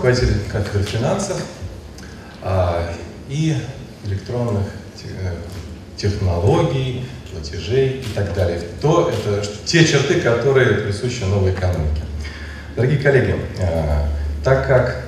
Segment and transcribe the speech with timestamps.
[0.00, 1.42] руководитель кафедры финансов
[2.42, 2.90] а,
[3.28, 3.54] и
[4.06, 4.64] электронных
[5.04, 5.34] э,
[5.98, 8.62] технологий, платежей и так далее.
[8.80, 12.00] То это те черты, которые присущи новой экономике.
[12.76, 14.06] Дорогие коллеги, э,
[14.42, 15.04] так как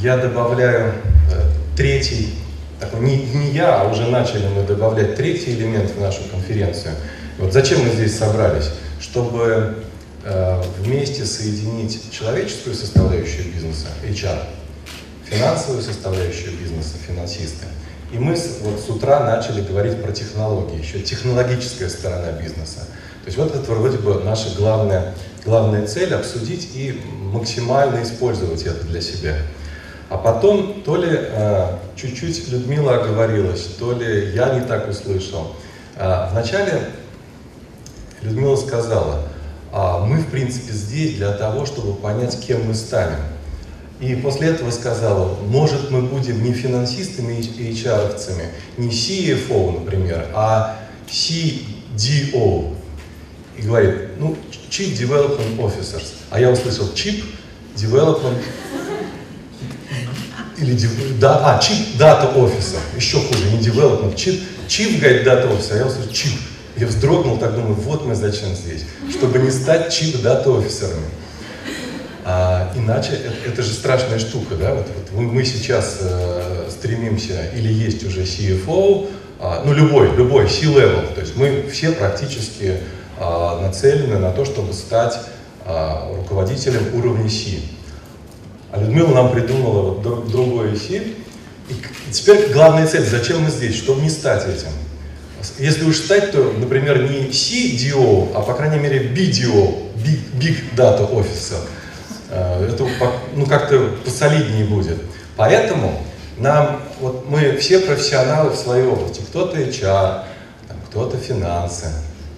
[0.00, 0.92] я добавляю
[1.32, 1.40] э,
[1.76, 2.34] третий,
[2.78, 6.94] такой, не, не я, а уже начали мы добавлять третий элемент в нашу конференцию.
[7.38, 8.70] Вот зачем мы здесь собрались?
[9.00, 9.74] Чтобы
[10.78, 14.44] вместе соединить человеческую составляющую бизнеса, HR,
[15.24, 17.66] финансовую составляющую бизнеса, финансисты.
[18.12, 22.86] И мы вот с утра начали говорить про технологии, еще технологическая сторона бизнеса.
[23.24, 25.14] То есть вот это вроде бы наша главная,
[25.44, 27.00] главная цель обсудить и
[27.32, 29.36] максимально использовать это для себя.
[30.10, 35.56] А потом то ли э, чуть-чуть Людмила оговорилась, то ли я не так услышал.
[35.96, 36.82] Э, вначале
[38.22, 39.22] Людмила сказала,
[39.74, 43.18] мы в принципе здесь для того, чтобы понять, кем мы станем.
[44.00, 50.78] И после этого сказала, может мы будем не финансистами и HR-овцами, не CFO, например, а
[51.08, 52.74] CDO.
[53.56, 54.36] И говорит, ну,
[54.70, 56.12] Chief Development Officers.
[56.30, 57.24] А я услышал Chief
[57.76, 58.38] Development
[60.58, 60.78] или
[61.18, 65.76] да, а, Chief Data Officer, еще хуже, не Development, Chief, Chief говорит Data Officer, а
[65.78, 66.38] я услышал Chief.
[66.76, 71.06] Я вздрогнул, так думаю, вот мы зачем здесь, чтобы не стать Officerами.
[72.24, 74.74] А, иначе это, это же страшная штука, да?
[74.74, 81.14] Вот, вот мы сейчас э, стремимся или есть уже CFO, а, ну любой, любой C-level,
[81.14, 82.78] то есть мы все практически
[83.18, 85.18] а, нацелены на то, чтобы стать
[85.66, 87.58] а, руководителем уровня C.
[88.72, 91.02] А Людмила нам придумала вот другое C.
[91.68, 91.74] И
[92.10, 94.68] теперь главная цель, зачем мы здесь, чтобы не стать этим.
[95.58, 101.10] Если уж стать, то, например, не CDO, а по крайней мере BDO, Big, Big Data
[101.10, 101.58] Officer–
[102.34, 102.86] Э, это
[103.34, 104.98] ну, как-то посолиднее будет.
[105.36, 106.02] Поэтому
[106.38, 109.20] нам, вот мы все профессионалы в своей области.
[109.20, 110.24] Кто-то HR,
[110.88, 111.86] кто-то финансы.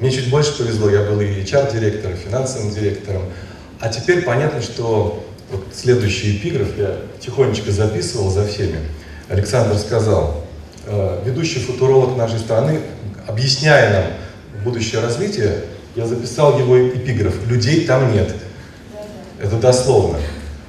[0.00, 3.22] Мне чуть больше повезло, я был и HR-директором, финансовым директором.
[3.80, 8.78] А теперь понятно, что вот следующий эпиграф я тихонечко записывал за всеми.
[9.28, 10.41] Александр сказал,
[11.24, 12.80] ведущий футуролог нашей страны,
[13.26, 14.04] объясняя нам
[14.64, 18.34] будущее развитие, я записал его эпиграф «Людей там нет».
[19.40, 20.18] Это дословно.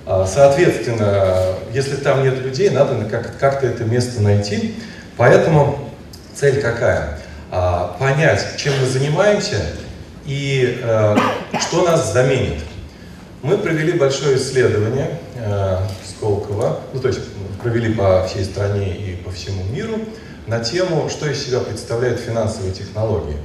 [0.05, 3.05] А, соответственно, если там нет людей, надо
[3.39, 4.75] как-то это место найти.
[5.15, 5.89] Поэтому
[6.35, 7.19] цель какая?
[7.51, 9.57] А, понять, чем мы занимаемся
[10.25, 11.15] и э,
[11.59, 12.59] что нас заменит.
[13.41, 15.77] Мы провели большое исследование э,
[16.09, 17.19] Сколково, ну то есть
[17.63, 19.99] провели по всей стране и по всему миру
[20.45, 23.37] на тему, что из себя представляют финансовые технологии.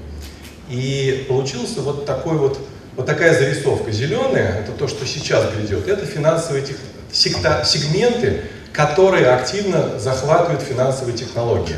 [0.69, 2.59] И получился вот такой вот
[2.99, 6.77] вот такая зарисовка зеленая, это то, что сейчас грядет, это финансовые тех...
[7.12, 7.62] секта...
[7.65, 8.43] сегменты,
[8.73, 11.77] которые активно захватывают финансовые технологии.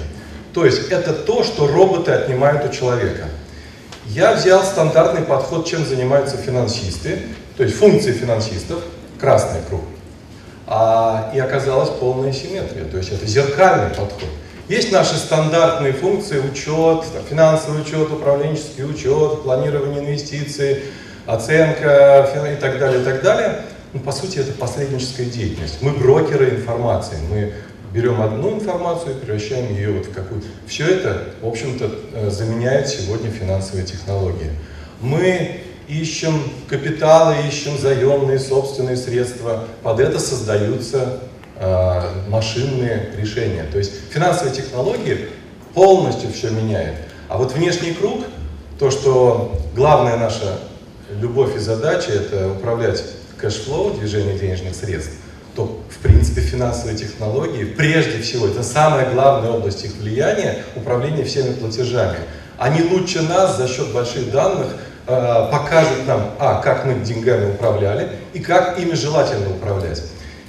[0.55, 3.29] То есть это то, что роботы отнимают у человека.
[4.07, 7.21] Я взял стандартный подход, чем занимаются финансисты,
[7.59, 8.83] то есть функции финансистов,
[9.21, 9.83] красный круг.
[10.73, 14.29] А, и оказалась полная симметрия, то есть это зеркальный подход.
[14.69, 20.85] Есть наши стандартные функции, учет, финансовый учет, управленческий учет, планирование инвестиций,
[21.27, 23.63] оценка и так далее, и так далее.
[23.93, 25.83] Ну, по сути, это посредническая деятельность.
[25.83, 27.17] Мы брокеры информации.
[27.29, 27.53] Мы
[27.93, 30.47] берем одну информацию и превращаем ее вот в какую-то...
[30.69, 34.53] Все это, в общем-то, э, заменяет сегодня финансовые технологии.
[35.01, 39.65] Мы ищем капиталы, ищем заемные собственные средства.
[39.83, 41.21] Под это создаются
[41.57, 43.65] э, машинные решения.
[43.71, 45.29] То есть финансовые технологии
[45.75, 46.97] полностью все меняют.
[47.29, 48.25] А вот внешний круг,
[48.79, 50.59] то, что главная наша
[51.21, 53.03] любовь и задача– это управлять
[53.37, 55.13] cash flow, движение денежных средств,
[55.57, 61.53] то, в принципе, финансовые технологии, прежде всего, это самая главная область их влияния– управление всеми
[61.55, 62.19] платежами.
[62.59, 64.69] Они лучше нас за счет больших данных
[65.07, 70.03] э, покажут нам, а, как мы деньгами управляли и как ими желательно управлять.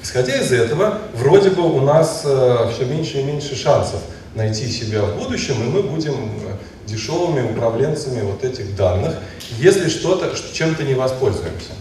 [0.04, 4.02] Исходя из этого, вроде бы у нас э, все меньше и меньше шансов
[4.36, 9.16] найти себя в будущем, и мы будем э, дешевыми управленцами вот этих данных,
[9.58, 11.72] если что-то, чем-то не воспользуемся.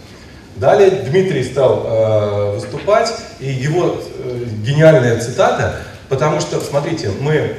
[0.55, 5.77] Далее Дмитрий стал э, выступать, и его э, гениальная цитата,
[6.09, 7.55] потому что, смотрите, мы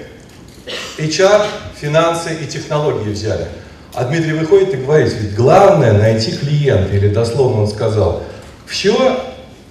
[0.98, 1.46] HR,
[1.80, 3.48] финансы и технологии взяли.
[3.94, 8.22] А Дмитрий выходит и говорит, ведь главное найти клиента, или дословно он сказал,
[8.66, 9.20] все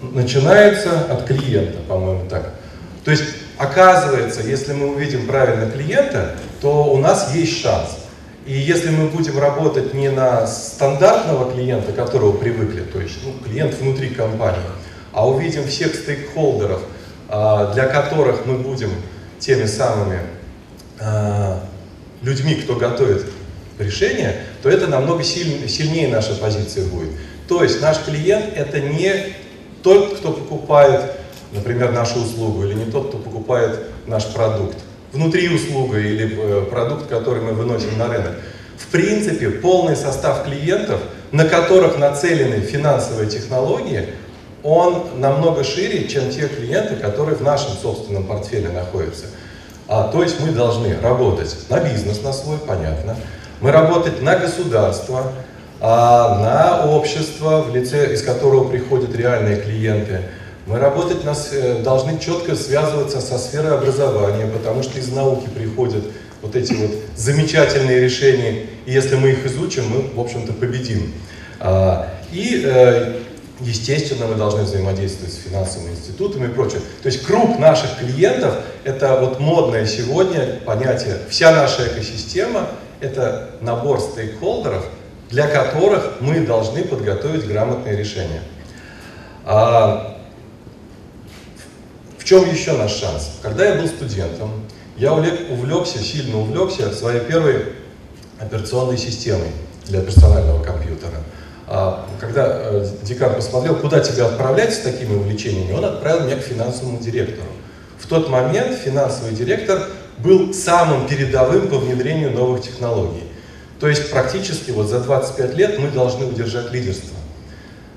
[0.02, 2.54] начинается от клиента, по-моему, так.
[3.04, 3.24] То есть,
[3.58, 7.98] оказывается, если мы увидим правильно клиента, то у нас есть шанс.
[8.46, 13.76] И если мы будем работать не на стандартного клиента, которого привыкли, то есть ну, клиент
[13.76, 14.62] внутри компании,
[15.14, 16.82] а увидим всех стейкхолдеров,
[17.30, 18.90] а, для которых мы будем
[19.40, 20.20] теми самыми
[21.00, 21.64] а,
[22.22, 23.26] людьми, кто готовит
[23.80, 27.12] решение, то это намного сильнее наша позиция будет.
[27.48, 29.34] То есть наш клиент это не
[29.84, 31.02] тот, кто покупает,
[31.52, 34.78] например, нашу услугу, или не тот, кто покупает наш продукт.
[35.12, 38.34] Внутри услуга или э, продукт, который мы выносим на рынок.
[38.78, 41.02] В принципе, полный состав клиентов,
[41.32, 44.08] на которых нацелены финансовые технологии,
[44.64, 49.26] он намного шире, чем те клиенты, которые в нашем собственном портфеле находятся.
[49.88, 53.18] А, то есть мы должны работать на бизнес, на свой, понятно.
[53.62, 55.32] Мы работать на государство,
[55.80, 60.22] а, на общество, в лице из которого приходят реальные клиенты.
[60.66, 66.04] Мы работать нас, э, должны четко связываться со сферой образования, потому что из науки приходят
[66.42, 71.14] вот эти вот замечательные решения, и если мы их изучим, мы, в общем-то, победим.
[71.60, 73.16] А, и э,
[73.64, 76.82] Естественно, мы должны взаимодействовать с финансовыми институтами и прочее.
[77.04, 81.20] То есть круг наших клиентов– это вот модное сегодня понятие.
[81.30, 82.70] Вся наша экосистема–
[83.02, 84.86] это набор стейкхолдеров,
[85.30, 88.42] для которых мы должны подготовить грамотные решения.
[89.46, 90.18] А
[92.18, 93.40] в чем еще наш шанс?
[93.42, 94.52] Когда я был студентом,
[94.98, 97.74] я увлекся, сильно увлекся своей первой
[98.40, 99.52] операционной системой
[99.88, 101.18] для персонального компьютера–
[101.74, 106.42] а, когда э, декан посмотрел, куда тебя отправлять с такими увлечениями, он отправил меня к
[106.42, 107.48] финансовому директору.
[107.98, 109.88] В тот момент финансовый директор
[110.24, 113.24] был самым передовым по внедрению новых технологий.
[113.80, 117.18] То есть практически вот за 25 лет мы должны удержать лидерство.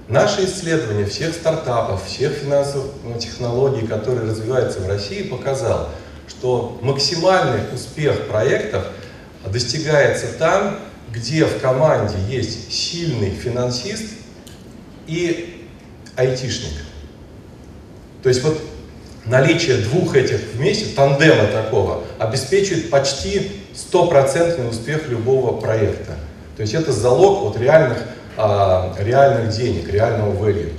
[0.08, 5.90] Наши исследования всех стартапов, всех финансовых ну, технологий, которые развиваются в России, показал,
[6.28, 8.86] что максимальный успех проектов
[9.46, 10.78] достигается там,
[11.10, 14.04] где в команде есть сильный финансист
[15.06, 15.66] и
[16.16, 16.72] айтишник.
[18.22, 18.58] То есть вот
[19.26, 26.14] наличие двух этих вместе, тандема такого, обеспечивает почти стопроцентный успех любого проекта.
[26.56, 27.98] То есть это залог вот реальных,
[28.36, 30.72] а, реальных денег, реального value.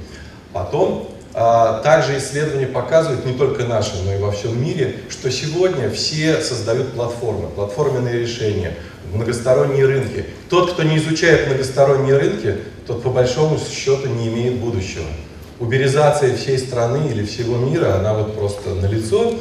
[0.54, 5.90] Потом а, также исследования показывают, не только наши, но и во всем мире, что сегодня
[5.90, 8.76] все создают платформы, платформенные решения,
[9.14, 10.26] многосторонние рынки.
[10.50, 12.56] Тот, кто не изучает многосторонние рынки,
[12.88, 15.06] тот по большому счету не имеет будущего.
[15.60, 19.36] Уберизация всей страны или всего мира, она вот просто налицо.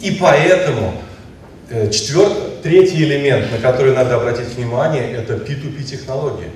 [0.00, 0.94] И поэтому
[1.70, 6.50] э, четвертый, третий элемент, на который надо обратить внимание, это P2P технологии.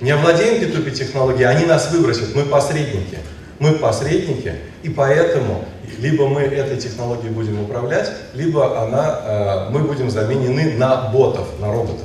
[0.00, 3.18] Не овладеем P2P технологией, они нас выбросят, мы посредники.
[3.58, 4.52] Мы посредники,
[4.82, 5.64] и поэтому
[5.98, 11.72] либо мы этой технологией будем управлять, либо она, э, мы будем заменены на ботов, на
[11.72, 12.04] роботов.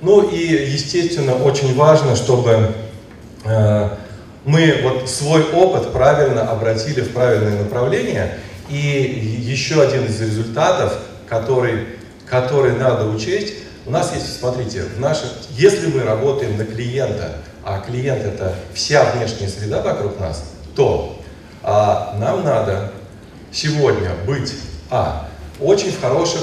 [0.00, 2.72] Ну и, естественно, очень важно, чтобы
[3.44, 3.88] э,
[4.48, 8.38] мы вот свой опыт правильно обратили в правильное направление.
[8.70, 10.96] И еще один из результатов,
[11.28, 11.86] который,
[12.24, 13.52] который надо учесть,
[13.84, 19.12] у нас есть, смотрите, в наших, если мы работаем на клиента, а клиент это вся
[19.12, 20.42] внешняя среда вокруг нас,
[20.74, 21.20] то
[21.62, 22.92] а, нам надо
[23.52, 24.54] сегодня быть,
[24.90, 25.28] а,
[25.60, 26.40] очень в хороших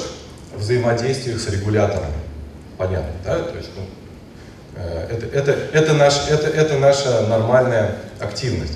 [0.55, 2.13] взаимодействиях с регуляторами.
[2.77, 3.39] Понятно, да?
[3.39, 3.83] То есть, ну,
[4.77, 8.73] это, это, это, наш, это, это наша нормальная активность.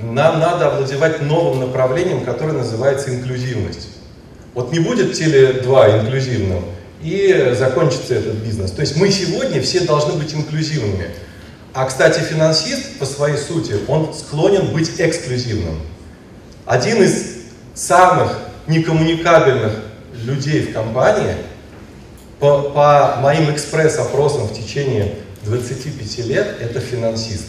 [0.00, 3.88] Нам надо овладевать новым направлением, которое называется инклюзивность.
[4.54, 6.64] Вот не будет Теле2 инклюзивным,
[7.04, 8.70] и закончится этот бизнес.
[8.70, 11.10] То есть мы сегодня все должны быть инклюзивными.
[11.74, 15.80] А, кстати, финансист по своей сути, он склонен быть эксклюзивным.
[16.64, 17.34] Один из
[17.74, 19.72] самых некоммуникабельных
[20.24, 21.34] людей в компании,
[22.40, 27.46] по, по моим экспресс-опросам в течение 25 лет, это финансист.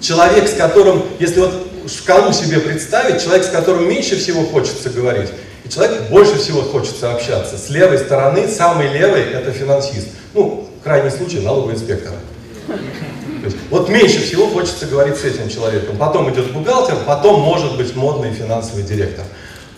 [0.00, 1.52] Человек, с которым, если вот
[1.88, 5.30] шкалу себе представить, человек, с которым меньше всего хочется говорить,
[5.64, 7.58] и человек больше всего хочется общаться.
[7.58, 10.08] С левой стороны, самый левый, это финансист.
[10.34, 12.14] Ну, в крайнем случае, налоговый инспектор.
[13.70, 15.96] вот меньше всего хочется говорить с этим человеком.
[15.98, 19.24] Потом идет бухгалтер, потом может быть модный финансовый директор.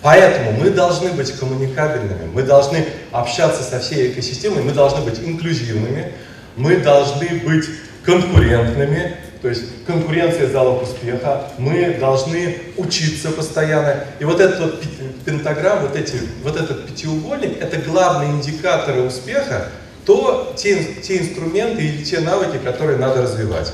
[0.03, 6.13] Поэтому мы должны быть коммуникабельными, мы должны общаться со всей экосистемой, мы должны быть инклюзивными,
[6.57, 7.65] мы должны быть
[8.05, 14.05] конкурентными, то есть конкуренция залог успеха, мы должны учиться постоянно.
[14.21, 14.83] И вот этот вот
[15.25, 19.69] пентаграмм, вот, эти, вот этот пятиугольник, это главные индикаторы успеха,
[20.07, 23.73] то те, те инструменты или те навыки, которые надо развивать.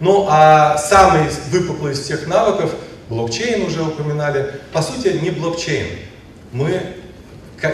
[0.00, 2.74] Ну а самый выпуклый из всех навыков,
[3.08, 5.86] блокчейн уже упоминали, по сути не блокчейн.
[6.52, 6.80] Мы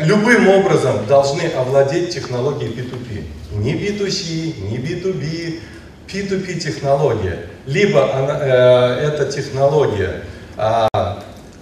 [0.00, 3.24] любым образом должны овладеть технологией P2P.
[3.58, 5.60] Не B2C, не B2B,
[6.06, 7.46] P2P технология.
[7.66, 10.22] Либо она, э, эта технология
[10.56, 10.88] а,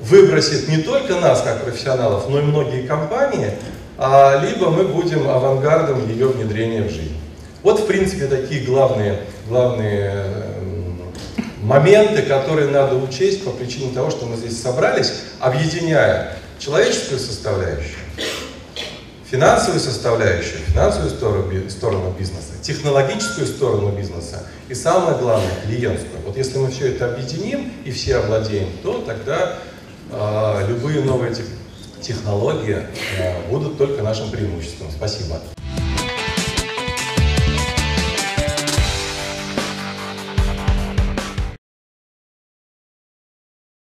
[0.00, 3.52] выбросит не только нас как профессионалов, но и многие компании,
[3.96, 7.16] а, либо мы будем авангардом ее внедрения в жизнь.
[7.62, 11.00] Вот, в принципе, такие главные, главные эм,
[11.62, 17.98] моменты, которые надо учесть по причине того, что мы здесь собрались, объединяя человеческую составляющую,
[19.30, 26.22] финансовую составляющую, финансовую сторону, сторону бизнеса, технологическую сторону бизнеса и самое главное, клиентскую.
[26.24, 29.58] Вот если мы все это объединим и все овладеем, то тогда
[30.10, 31.34] э, любые новые
[32.00, 32.86] технологии
[33.18, 34.88] э, будут только нашим преимуществом.
[34.90, 35.40] Спасибо.